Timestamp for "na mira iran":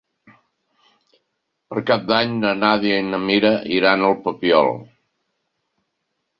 3.11-4.09